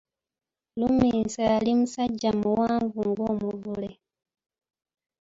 Luminsa 0.79 1.41
yali 1.51 1.71
musajja 1.79 2.29
muwanvu 2.41 2.99
ng'omuvule. 3.11 3.89